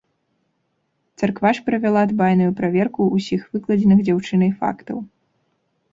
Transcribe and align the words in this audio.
Царква 1.21 1.51
ж 1.57 1.65
правяла 1.67 2.03
дбайную 2.13 2.49
праверку 2.61 3.01
ўсіх 3.19 3.41
выкладзеных 3.57 3.99
дзяўчынай 4.11 4.51
фактаў. 4.63 4.97